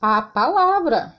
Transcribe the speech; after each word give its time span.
a 0.00 0.22
palavra. 0.22 1.14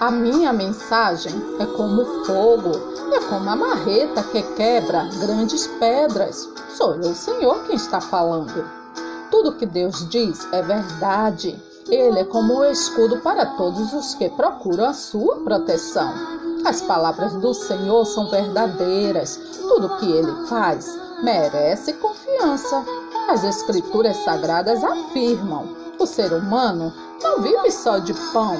A 0.00 0.10
minha 0.10 0.52
mensagem 0.52 1.32
é 1.60 1.66
como 1.66 2.04
fogo, 2.24 2.72
é 3.14 3.20
como 3.28 3.48
a 3.48 3.54
marreta 3.54 4.24
que 4.24 4.42
quebra 4.56 5.08
grandes 5.20 5.68
pedras. 5.78 6.48
Sou 6.70 6.94
eu, 6.94 7.12
o 7.12 7.14
Senhor, 7.14 7.64
quem 7.66 7.76
está 7.76 8.00
falando. 8.00 8.68
Tudo 9.30 9.54
que 9.54 9.66
Deus 9.66 10.08
diz 10.08 10.52
é 10.52 10.60
verdade. 10.60 11.56
Ele 11.88 12.18
é 12.18 12.24
como 12.24 12.58
o 12.58 12.64
escudo 12.64 13.20
para 13.20 13.46
todos 13.54 13.92
os 13.92 14.14
que 14.14 14.28
procuram 14.30 14.86
a 14.86 14.92
sua 14.92 15.36
proteção. 15.44 16.12
As 16.64 16.80
palavras 16.80 17.34
do 17.34 17.54
Senhor 17.54 18.04
são 18.04 18.28
verdadeiras. 18.28 19.36
Tudo 19.60 19.96
que 19.98 20.10
ele 20.10 20.46
faz 20.48 20.98
merece 21.22 21.92
confiança. 21.94 22.84
As 23.28 23.42
Escrituras 23.42 24.18
Sagradas 24.18 24.84
afirmam: 24.84 25.68
o 25.98 26.06
ser 26.06 26.32
humano 26.32 26.92
não 27.22 27.40
vive 27.40 27.70
só 27.70 27.98
de 27.98 28.12
pão, 28.32 28.56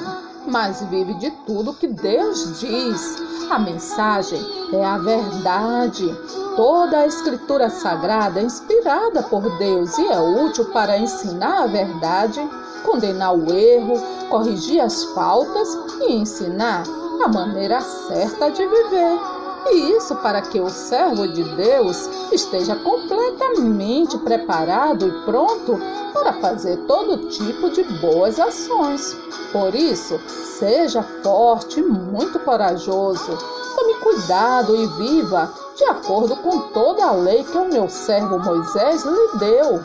mas 0.47 0.81
vive 0.89 1.13
de 1.15 1.29
tudo 1.45 1.73
que 1.75 1.87
Deus 1.87 2.59
diz. 2.59 3.23
A 3.49 3.59
mensagem 3.59 4.41
é 4.73 4.83
a 4.83 4.97
verdade. 4.97 6.07
Toda 6.55 6.99
a 6.99 7.05
Escritura 7.05 7.69
Sagrada 7.69 8.39
é 8.39 8.43
inspirada 8.43 9.21
por 9.23 9.43
Deus 9.59 9.97
e 9.99 10.07
é 10.07 10.19
útil 10.19 10.65
para 10.71 10.97
ensinar 10.97 11.63
a 11.63 11.67
verdade, 11.67 12.41
condenar 12.83 13.35
o 13.35 13.53
erro, 13.53 14.01
corrigir 14.29 14.81
as 14.81 15.03
faltas 15.13 15.77
e 16.01 16.13
ensinar 16.13 16.83
a 17.23 17.27
maneira 17.27 17.79
certa 17.81 18.49
de 18.49 18.65
viver. 18.65 19.34
E 19.67 19.97
isso 19.97 20.15
para 20.17 20.41
que 20.41 20.59
o 20.59 20.69
servo 20.69 21.27
de 21.27 21.43
Deus 21.55 22.09
esteja 22.31 22.75
completamente 22.75 24.17
preparado 24.19 25.07
e 25.07 25.25
pronto 25.25 25.79
para 26.13 26.33
fazer 26.33 26.77
todo 26.87 27.29
tipo 27.29 27.69
de 27.71 27.83
boas 27.99 28.39
ações. 28.39 29.15
Por 29.51 29.73
isso, 29.73 30.19
seja 30.59 31.03
forte 31.23 31.79
e 31.79 31.83
muito 31.83 32.39
corajoso. 32.39 33.37
Tome 33.75 33.95
cuidado 33.95 34.75
e 34.75 34.87
viva 34.87 35.51
de 35.75 35.83
acordo 35.85 36.35
com 36.37 36.59
toda 36.69 37.05
a 37.05 37.11
lei 37.11 37.43
que 37.43 37.57
o 37.57 37.67
meu 37.67 37.89
servo 37.89 38.39
Moisés 38.39 39.03
lhe 39.03 39.39
deu. 39.39 39.83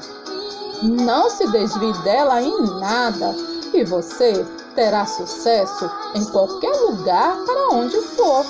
Não 0.83 1.29
se 1.29 1.47
desvie 1.49 1.93
dela 2.05 2.41
em 2.41 2.61
nada 2.79 3.35
e 3.73 3.85
você 3.85 4.47
terá 4.75 5.05
sucesso 5.07 5.91
em 6.15 6.25
qualquer 6.27 6.75
lugar 6.83 7.37
para 7.45 7.77
onde 7.77 8.01
for. 8.01 8.45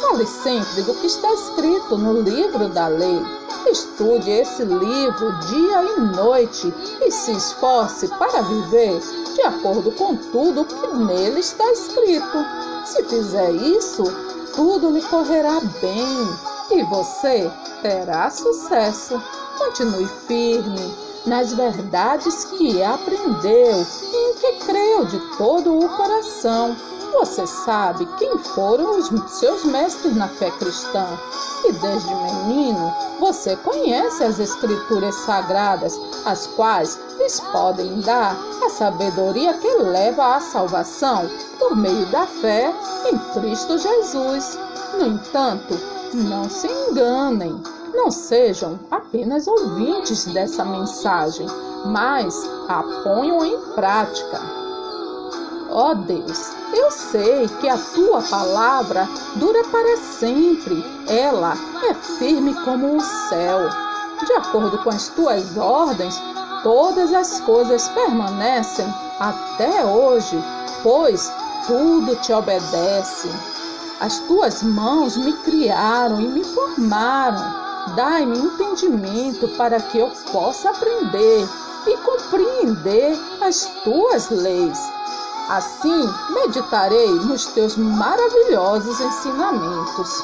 Fale 0.00 0.26
sempre 0.26 0.82
do 0.82 0.94
que 0.94 1.06
está 1.06 1.32
escrito 1.32 1.98
no 1.98 2.20
livro 2.20 2.68
da 2.68 2.88
lei. 2.88 3.20
Estude 3.66 4.30
esse 4.30 4.64
livro 4.64 5.38
dia 5.40 5.84
e 5.84 6.00
noite 6.16 6.72
e 7.04 7.10
se 7.10 7.32
esforce 7.32 8.08
para 8.08 8.42
viver 8.42 9.00
de 9.34 9.42
acordo 9.42 9.92
com 9.92 10.16
tudo 10.16 10.64
que 10.64 10.86
nele 10.96 11.40
está 11.40 11.70
escrito. 11.72 12.38
Se 12.84 13.02
fizer 13.04 13.52
isso, 13.52 14.04
tudo 14.54 14.90
lhe 14.90 15.02
correrá 15.02 15.60
bem 15.80 16.28
e 16.70 16.82
você 16.84 17.50
terá 17.82 18.30
sucesso. 18.30 19.22
Continue 19.58 20.06
firme 20.26 21.09
nas 21.26 21.52
verdades 21.52 22.44
que 22.44 22.82
aprendeu 22.82 23.86
e 24.12 24.16
em 24.16 24.34
que 24.34 24.64
creu 24.64 25.04
de 25.04 25.18
todo 25.36 25.78
o 25.78 25.88
coração. 25.96 26.76
Você 27.12 27.46
sabe 27.46 28.06
quem 28.18 28.38
foram 28.38 28.98
os 28.98 29.08
seus 29.32 29.64
mestres 29.64 30.16
na 30.16 30.28
fé 30.28 30.50
cristã. 30.52 31.06
E 31.64 31.72
desde 31.72 32.14
menino 32.14 32.94
você 33.18 33.56
conhece 33.56 34.24
as 34.24 34.38
Escrituras 34.38 35.14
Sagradas, 35.16 36.00
as 36.24 36.46
quais 36.46 36.98
lhes 37.18 37.40
podem 37.52 38.00
dar 38.00 38.36
a 38.64 38.70
sabedoria 38.70 39.54
que 39.54 39.68
leva 39.78 40.36
à 40.36 40.40
salvação 40.40 41.28
por 41.58 41.76
meio 41.76 42.06
da 42.06 42.26
fé 42.26 42.72
em 43.10 43.18
Cristo 43.34 43.76
Jesus. 43.76 44.58
No 44.96 45.06
entanto, 45.08 45.78
não 46.14 46.48
se 46.48 46.66
enganem, 46.66 47.60
não 47.92 48.10
sejam 48.10 48.78
apenas 48.90 49.46
ouvintes 49.46 50.24
dessa 50.26 50.64
mensagem, 50.64 51.46
mas 51.86 52.34
a 52.68 52.82
ponham 53.02 53.44
em 53.44 53.58
prática. 53.74 54.40
Ó 55.70 55.90
oh 55.90 55.94
Deus, 55.94 56.50
eu 56.74 56.90
sei 56.90 57.46
que 57.60 57.68
a 57.68 57.78
tua 57.78 58.20
palavra 58.22 59.08
dura 59.36 59.62
para 59.64 59.96
sempre, 59.96 60.84
ela 61.08 61.54
é 61.88 61.94
firme 61.94 62.54
como 62.64 62.96
o 62.96 63.00
céu. 63.00 63.68
De 64.26 64.32
acordo 64.32 64.78
com 64.78 64.90
as 64.90 65.08
tuas 65.08 65.56
ordens, 65.56 66.20
todas 66.62 67.12
as 67.12 67.40
coisas 67.40 67.88
permanecem 67.88 68.86
até 69.18 69.84
hoje, 69.84 70.36
pois 70.82 71.32
tudo 71.66 72.16
te 72.16 72.32
obedece. 72.32 73.28
As 74.00 74.18
tuas 74.20 74.62
mãos 74.62 75.16
me 75.16 75.32
criaram 75.44 76.20
e 76.20 76.26
me 76.26 76.42
formaram. 76.42 77.69
Dai-me 77.96 78.38
entendimento 78.38 79.48
para 79.56 79.80
que 79.80 79.98
eu 79.98 80.10
possa 80.32 80.70
aprender 80.70 81.48
e 81.86 81.96
compreender 81.98 83.18
as 83.40 83.64
tuas 83.84 84.30
leis 84.30 84.78
Assim, 85.50 86.08
meditarei 86.32 87.10
nos 87.10 87.46
teus 87.46 87.76
maravilhosos 87.76 89.00
ensinamentos. 89.00 90.22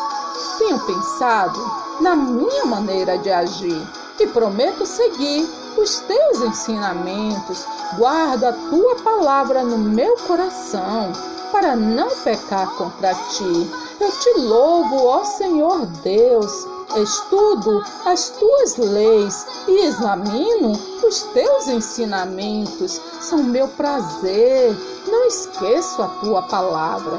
Tenho 0.57 0.79
pensado 0.79 1.59
na 2.01 2.15
minha 2.15 2.65
maneira 2.65 3.19
de 3.19 3.33
agir 3.33 3.83
e 4.21 4.27
prometo 4.29 4.87
seguir 4.87 5.45
os 5.77 5.99
teus 5.99 6.43
ensinamentos. 6.43 7.67
Guardo 7.99 8.45
a 8.45 8.53
tua 8.53 8.95
palavra 9.03 9.65
no 9.65 9.79
meu 9.79 10.17
coração 10.29 11.11
para 11.51 11.75
não 11.75 12.11
pecar 12.23 12.71
contra 12.77 13.13
ti. 13.13 13.71
Eu 13.99 14.13
te 14.13 14.39
louvo, 14.39 15.07
ó 15.07 15.25
Senhor 15.25 15.87
Deus. 16.05 16.76
Estudo 16.95 17.83
as 18.05 18.31
tuas 18.31 18.77
leis 18.77 19.47
e 19.67 19.87
examino 19.87 20.73
os 21.05 21.23
teus 21.35 21.69
ensinamentos. 21.69 23.01
São 23.21 23.43
meu 23.43 23.69
prazer 23.69 24.75
não 25.07 25.27
esqueço 25.27 26.03
a 26.03 26.09
tua 26.21 26.43
palavra. 26.43 27.19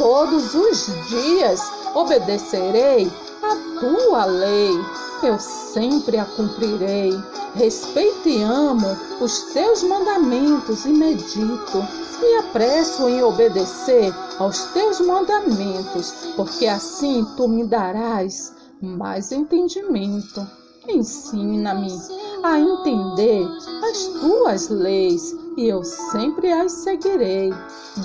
Todos 0.00 0.54
os 0.54 0.86
dias 1.10 1.60
obedecerei 1.94 3.12
a 3.42 3.78
tua 3.78 4.24
lei. 4.24 4.72
Eu 5.22 5.38
sempre 5.38 6.16
a 6.16 6.24
cumprirei. 6.24 7.12
Respeito 7.54 8.26
e 8.26 8.42
amo 8.42 8.96
os 9.20 9.52
teus 9.52 9.82
mandamentos 9.82 10.86
e 10.86 10.88
medito. 10.88 11.86
Me 12.18 12.34
apresso 12.38 13.10
em 13.10 13.22
obedecer 13.22 14.10
aos 14.38 14.64
teus 14.72 15.00
mandamentos, 15.00 16.14
porque 16.34 16.66
assim 16.66 17.22
tu 17.36 17.46
me 17.46 17.66
darás 17.66 18.54
mais 18.80 19.30
entendimento. 19.30 20.46
Ensina-me 20.88 21.92
a 22.42 22.58
entender 22.58 23.46
as 23.84 24.06
tuas 24.18 24.70
leis 24.70 25.36
e 25.56 25.68
eu 25.68 25.82
sempre 25.84 26.52
as 26.52 26.72
seguirei. 26.72 27.52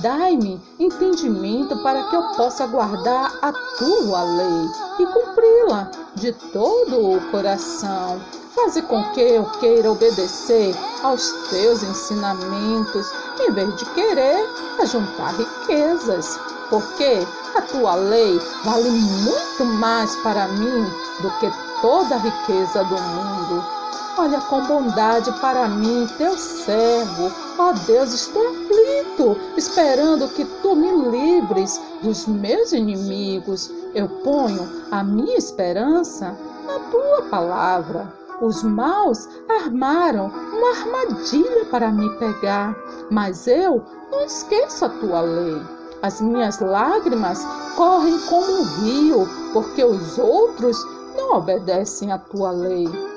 Dai-me 0.01 0.61
entendimento 0.79 1.77
para 1.77 2.03
que 2.09 2.15
eu 2.15 2.23
possa 2.35 2.65
guardar 2.67 3.37
a 3.41 3.53
tua 3.77 4.23
lei 4.23 4.69
e 4.99 5.05
cumpri-la 5.05 5.91
de 6.15 6.31
todo 6.51 7.15
o 7.15 7.31
coração. 7.31 8.19
Faze 8.55 8.81
com 8.83 9.03
que 9.11 9.19
eu 9.19 9.45
queira 9.59 9.91
obedecer 9.91 10.73
aos 11.03 11.29
teus 11.49 11.83
ensinamentos, 11.83 13.11
em 13.39 13.51
vez 13.51 13.75
de 13.75 13.85
querer 13.87 14.49
ajuntar 14.79 15.35
riquezas, 15.35 16.39
porque 16.69 17.19
a 17.53 17.61
tua 17.61 17.95
lei 17.95 18.39
vale 18.63 18.89
muito 18.89 19.65
mais 19.65 20.15
para 20.17 20.47
mim 20.47 20.89
do 21.21 21.29
que 21.39 21.51
toda 21.81 22.15
a 22.15 22.19
riqueza 22.19 22.83
do 22.85 22.95
mundo. 22.95 23.84
Olha 24.25 24.41
com 24.41 24.65
bondade 24.65 25.31
para 25.33 25.67
mim, 25.67 26.07
teu 26.17 26.35
servo. 26.35 27.31
Ó 27.59 27.69
oh 27.69 27.73
Deus, 27.85 28.11
estou 28.11 28.41
aflito, 28.41 29.37
esperando 29.55 30.27
que 30.29 30.43
tu 30.63 30.75
me 30.75 30.91
livres 31.11 31.79
dos 32.01 32.25
meus 32.25 32.71
inimigos. 32.71 33.71
Eu 33.93 34.09
ponho 34.23 34.67
a 34.89 35.03
minha 35.03 35.37
esperança 35.37 36.35
na 36.65 36.79
tua 36.89 37.21
palavra. 37.29 38.11
Os 38.41 38.63
maus 38.63 39.29
armaram 39.47 40.31
uma 40.51 40.71
armadilha 40.71 41.65
para 41.69 41.91
me 41.91 42.09
pegar, 42.17 42.75
mas 43.11 43.45
eu 43.45 43.85
não 44.11 44.25
esqueço 44.25 44.85
a 44.85 44.89
tua 44.89 45.21
lei. 45.21 45.61
As 46.01 46.19
minhas 46.19 46.59
lágrimas 46.59 47.45
correm 47.75 48.19
como 48.21 48.51
um 48.53 48.63
rio, 48.63 49.29
porque 49.53 49.83
os 49.83 50.17
outros 50.17 50.83
não 51.15 51.37
obedecem 51.37 52.11
à 52.11 52.17
tua 52.17 52.49
lei. 52.49 53.14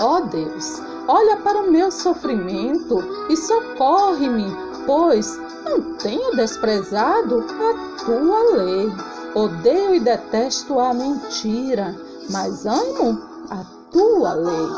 Ó 0.00 0.18
oh 0.18 0.20
Deus, 0.26 0.80
olha 1.08 1.36
para 1.38 1.60
o 1.60 1.70
meu 1.70 1.90
sofrimento 1.90 3.02
e 3.28 3.36
socorre-me, 3.36 4.46
pois 4.86 5.36
não 5.64 5.96
tenho 5.98 6.36
desprezado 6.36 7.44
a 7.44 8.04
tua 8.04 8.62
lei. 8.62 8.92
Odeio 9.34 9.96
e 9.96 10.00
detesto 10.00 10.78
a 10.78 10.94
mentira, 10.94 11.94
mas 12.30 12.64
amo 12.64 13.20
a 13.50 13.64
tua 13.90 14.34
lei. 14.34 14.68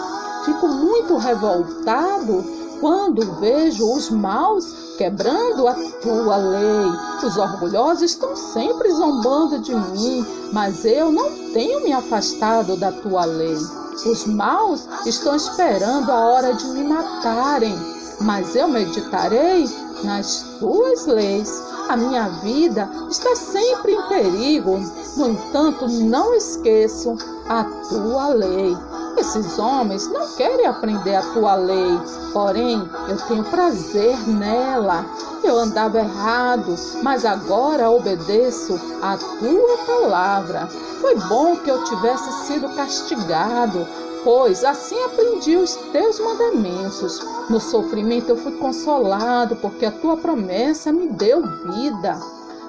fico 0.45 0.69
muito 0.69 1.17
revoltado 1.19 2.43
quando 2.81 3.41
vejo 3.41 3.93
os 3.93 4.11
maus 4.11 4.90
quebrando 5.01 5.67
a 5.67 5.73
tua 6.03 6.37
lei. 6.37 6.91
Os 7.25 7.39
orgulhosos 7.39 8.03
estão 8.03 8.37
sempre 8.37 8.93
zombando 8.93 9.59
de 9.61 9.75
mim, 9.75 10.27
mas 10.53 10.85
eu 10.85 11.11
não 11.11 11.31
tenho 11.55 11.83
me 11.83 11.91
afastado 11.91 12.77
da 12.77 12.93
tua 12.93 13.25
lei. 13.25 13.57
Os 14.05 14.27
maus 14.27 14.87
estão 15.07 15.35
esperando 15.35 16.11
a 16.11 16.27
hora 16.27 16.53
de 16.53 16.67
me 16.67 16.85
matarem, 16.85 17.75
mas 18.21 18.55
eu 18.55 18.69
meditarei 18.69 19.65
nas 20.05 20.43
tuas 20.59 21.07
leis. 21.07 21.70
A 21.91 21.97
minha 21.97 22.29
vida 22.29 22.89
está 23.11 23.35
sempre 23.35 23.95
em 23.95 24.03
perigo, 24.03 24.79
no 25.17 25.31
entanto, 25.31 25.89
não 25.89 26.33
esqueço 26.35 27.19
a 27.49 27.65
tua 27.65 28.29
lei. 28.29 28.77
Esses 29.17 29.59
homens 29.59 30.07
não 30.07 30.25
querem 30.37 30.67
aprender 30.67 31.17
a 31.17 31.33
tua 31.33 31.57
lei, 31.57 32.01
porém 32.33 32.89
eu 33.09 33.17
tenho 33.27 33.43
prazer 33.43 34.17
nela. 34.29 35.05
Eu 35.43 35.59
andava 35.59 35.99
errado, 35.99 36.77
mas 37.03 37.25
agora 37.25 37.91
obedeço 37.91 38.81
a 39.03 39.17
tua 39.17 39.79
palavra. 39.85 40.69
Foi 41.01 41.17
bom 41.17 41.57
que 41.57 41.73
eu 41.73 41.83
tivesse 41.83 42.47
sido 42.47 42.69
castigado, 42.77 43.85
pois 44.25 44.65
assim 44.65 45.01
aprendi 45.05 45.57
os 45.57 45.75
teus 45.93 46.19
mandamentos. 46.19 47.21
No 47.49 47.61
sofrimento 47.61 48.31
eu 48.31 48.37
fui 48.37 48.53
consolado, 48.53 49.57
porque 49.57 49.87
a 49.87 49.91
tua 49.91 50.17
promessa 50.17 50.93
me 50.93 51.09
deu 51.09 51.43
vida. 51.73 52.19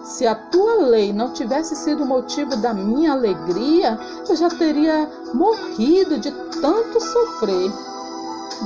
Se 0.03 0.25
a 0.25 0.35
tua 0.35 0.75
lei 0.75 1.13
não 1.13 1.31
tivesse 1.31 1.75
sido 1.75 2.05
motivo 2.05 2.55
da 2.57 2.73
minha 2.73 3.13
alegria, 3.13 3.97
eu 4.27 4.35
já 4.35 4.49
teria 4.49 5.09
morrido 5.33 6.19
de 6.19 6.31
tanto 6.61 6.99
sofrer. 6.99 7.71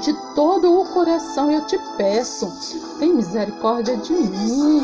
De 0.02 0.14
todo 0.36 0.82
o 0.82 0.86
coração 0.86 1.50
eu 1.50 1.66
te 1.66 1.80
peço, 1.96 2.52
tem 3.00 3.14
misericórdia 3.14 3.96
de 3.96 4.14
mim. 4.14 4.84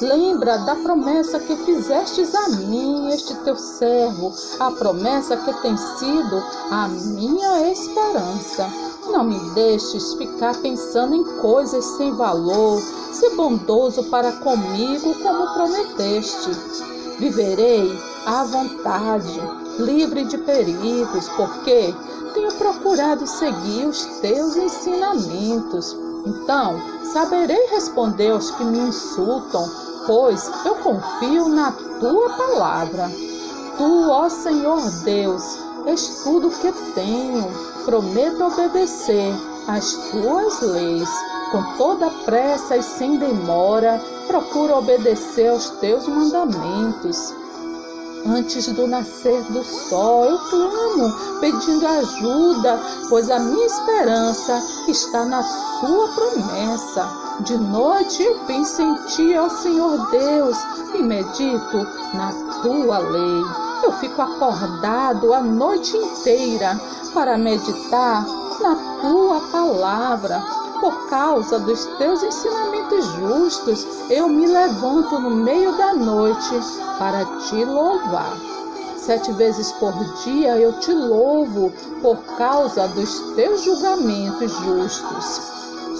Lembra 0.00 0.58
da 0.58 0.76
promessa 0.76 1.40
que 1.40 1.56
fizestes 1.56 2.32
a 2.34 2.48
mim, 2.48 3.08
este 3.12 3.34
teu 3.38 3.56
servo, 3.56 4.32
a 4.60 4.70
promessa 4.70 5.36
que 5.36 5.52
tem 5.62 5.76
sido 5.76 6.42
a 6.70 6.88
minha 6.88 7.72
esperança. 7.72 8.68
Não 9.10 9.24
me 9.24 9.38
deixes 9.50 10.14
ficar 10.14 10.56
pensando 10.58 11.14
em 11.14 11.24
coisas 11.40 11.84
sem 11.96 12.14
valor. 12.14 12.80
Se 13.12 13.30
bondoso 13.30 14.04
para 14.04 14.32
comigo, 14.32 15.14
como 15.22 15.54
prometeste. 15.54 16.50
Viverei 17.18 17.98
à 18.26 18.44
vontade, 18.44 19.40
livre 19.84 20.24
de 20.24 20.38
perigos, 20.38 21.28
porque 21.36 21.94
tenho 22.34 22.52
procurado 22.54 23.26
seguir 23.26 23.86
os 23.86 24.04
teus 24.20 24.56
ensinamentos. 24.56 25.96
Então, 26.24 26.80
saberei 27.12 27.66
responder 27.66 28.30
aos 28.30 28.50
que 28.52 28.64
me 28.64 28.78
insultam, 28.78 29.68
pois 30.06 30.50
eu 30.64 30.76
confio 30.76 31.48
na 31.48 31.72
tua 32.00 32.30
palavra. 32.30 33.10
Tu, 33.76 34.10
ó 34.10 34.28
Senhor 34.28 34.80
Deus, 35.04 35.58
és 35.86 36.22
tudo 36.22 36.50
que 36.50 36.72
tenho. 36.94 37.50
Prometo 37.84 38.44
obedecer 38.44 39.34
às 39.66 39.92
tuas 40.10 40.60
leis. 40.62 41.08
Com 41.50 41.62
toda 41.76 42.08
pressa 42.24 42.76
e 42.76 42.82
sem 42.82 43.18
demora, 43.18 44.00
procuro 44.26 44.78
obedecer 44.78 45.48
aos 45.48 45.68
teus 45.70 46.08
mandamentos. 46.08 47.34
Antes 48.24 48.68
do 48.68 48.86
nascer 48.86 49.42
do 49.50 49.64
sol, 49.64 50.26
eu 50.26 50.38
clamo, 50.38 51.40
pedindo 51.40 51.86
ajuda, 51.86 52.80
pois 53.08 53.28
a 53.28 53.38
minha 53.40 53.66
esperança 53.66 54.62
está 54.86 55.24
na 55.24 55.42
sua 55.42 56.08
promessa. 56.08 57.08
De 57.40 57.56
noite 57.58 58.22
eu 58.22 58.38
penso 58.46 58.80
em 58.80 58.94
ti, 59.06 59.36
ó 59.36 59.48
Senhor 59.48 60.10
Deus, 60.10 60.56
e 60.94 61.02
medito 61.02 61.78
na 62.14 62.32
tua 62.62 62.98
lei. 62.98 63.42
Eu 63.82 63.92
fico 63.94 64.22
acordado 64.22 65.34
a 65.34 65.40
noite 65.40 65.96
inteira 65.96 66.80
para 67.12 67.36
meditar 67.36 68.24
na 68.60 68.76
tua 69.00 69.40
palavra. 69.50 70.61
Por 70.82 71.08
causa 71.08 71.60
dos 71.60 71.86
teus 71.96 72.24
ensinamentos 72.24 73.04
justos, 73.12 73.86
eu 74.10 74.28
me 74.28 74.48
levanto 74.48 75.16
no 75.20 75.30
meio 75.30 75.70
da 75.76 75.94
noite 75.94 76.60
para 76.98 77.24
te 77.24 77.64
louvar. 77.64 78.36
Sete 78.96 79.30
vezes 79.30 79.70
por 79.78 79.92
dia 80.24 80.58
eu 80.58 80.72
te 80.80 80.92
louvo 80.92 81.72
por 82.02 82.16
causa 82.36 82.88
dos 82.88 83.20
teus 83.36 83.62
julgamentos 83.62 84.50
justos. 84.50 85.40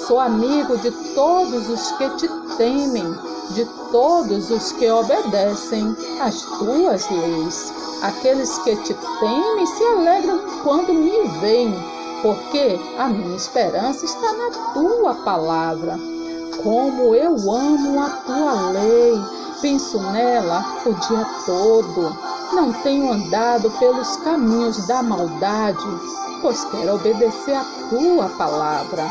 Sou 0.08 0.18
amigo 0.18 0.76
de 0.78 0.90
todos 1.14 1.68
os 1.68 1.92
que 1.92 2.10
te 2.16 2.28
temem 2.56 3.16
de 3.54 3.64
todos 3.92 4.50
os 4.50 4.72
que 4.72 4.90
obedecem 4.90 5.94
às 6.20 6.42
tuas 6.58 7.08
leis. 7.08 7.72
Aqueles 8.02 8.58
que 8.58 8.74
te 8.76 8.94
temem 9.20 9.66
se 9.66 9.84
alegram 9.84 10.40
quando 10.64 10.92
me 10.92 11.28
veem, 11.40 11.72
porque 12.22 12.78
a 12.98 13.08
minha 13.08 13.36
esperança 13.36 14.04
está 14.04 14.32
na 14.32 14.50
tua 14.72 15.14
palavra. 15.16 15.98
Como 16.62 17.14
eu 17.14 17.34
amo 17.50 18.00
a 18.00 18.08
tua 18.24 18.70
lei, 18.70 19.20
penso 19.60 19.98
nela 20.12 20.64
o 20.86 20.94
dia 20.94 21.26
todo. 21.44 22.16
Não 22.52 22.72
tenho 22.72 23.12
andado 23.12 23.70
pelos 23.72 24.16
caminhos 24.18 24.86
da 24.86 25.02
maldade, 25.02 25.84
pois 26.40 26.64
quero 26.66 26.94
obedecer 26.94 27.54
a 27.54 27.64
tua 27.90 28.28
palavra 28.30 29.10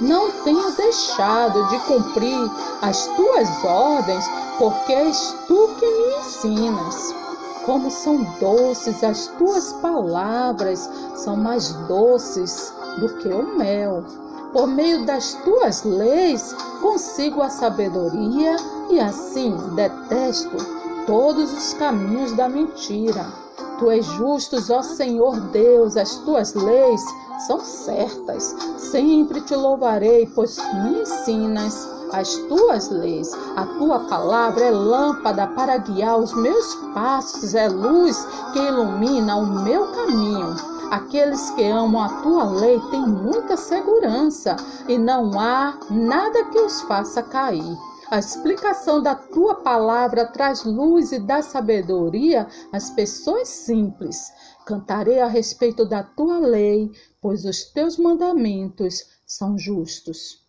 não 0.00 0.30
tenho 0.44 0.70
deixado 0.72 1.66
de 1.68 1.78
cumprir 1.80 2.50
as 2.82 3.06
tuas 3.08 3.64
ordens, 3.64 4.24
porque 4.56 4.92
és 4.92 5.34
tu 5.48 5.74
que 5.78 5.86
me 5.86 6.14
ensinas. 6.20 7.14
Como 7.66 7.90
são 7.90 8.22
doces 8.40 9.02
as 9.02 9.26
tuas 9.38 9.72
palavras, 9.74 10.88
são 11.18 11.36
mais 11.36 11.72
doces 11.86 12.72
do 12.98 13.08
que 13.16 13.28
o 13.28 13.56
mel. 13.56 14.04
Por 14.52 14.66
meio 14.66 15.04
das 15.04 15.34
tuas 15.44 15.84
leis 15.84 16.54
consigo 16.80 17.42
a 17.42 17.50
sabedoria 17.50 18.56
e 18.88 18.98
assim 18.98 19.54
detesto 19.74 20.56
todos 21.06 21.52
os 21.52 21.74
caminhos 21.74 22.32
da 22.32 22.48
mentira. 22.48 23.26
Tu 23.78 23.90
és 23.90 24.04
justo, 24.04 24.56
ó 24.72 24.82
Senhor 24.82 25.38
Deus, 25.52 25.96
as 25.96 26.16
tuas 26.16 26.54
leis 26.54 27.02
são 27.46 27.60
certas. 27.60 28.56
Sempre 28.76 29.40
te 29.42 29.54
louvarei, 29.54 30.26
pois 30.34 30.58
me 30.82 31.00
ensinas 31.00 31.88
as 32.12 32.34
tuas 32.48 32.90
leis. 32.90 33.32
A 33.56 33.64
tua 33.78 34.00
palavra 34.00 34.64
é 34.64 34.70
lâmpada 34.70 35.46
para 35.48 35.78
guiar 35.78 36.18
os 36.18 36.32
meus 36.34 36.74
passos, 36.94 37.54
é 37.54 37.68
luz 37.68 38.26
que 38.52 38.58
ilumina 38.58 39.36
o 39.36 39.46
meu 39.46 39.86
caminho. 39.92 40.77
Aqueles 40.90 41.50
que 41.50 41.64
amam 41.64 42.02
a 42.02 42.22
tua 42.22 42.44
lei 42.44 42.80
têm 42.90 43.06
muita 43.06 43.58
segurança 43.58 44.56
e 44.88 44.96
não 44.96 45.38
há 45.38 45.78
nada 45.90 46.44
que 46.46 46.58
os 46.58 46.80
faça 46.82 47.22
cair. 47.22 47.76
A 48.10 48.18
explicação 48.18 49.02
da 49.02 49.14
tua 49.14 49.56
palavra 49.56 50.24
traz 50.24 50.64
luz 50.64 51.12
e 51.12 51.18
dá 51.18 51.42
sabedoria 51.42 52.48
às 52.72 52.88
pessoas 52.88 53.48
simples. 53.48 54.32
Cantarei 54.64 55.20
a 55.20 55.26
respeito 55.26 55.84
da 55.84 56.02
tua 56.02 56.38
lei, 56.38 56.90
pois 57.20 57.44
os 57.44 57.64
teus 57.64 57.98
mandamentos 57.98 59.04
são 59.26 59.58
justos. 59.58 60.47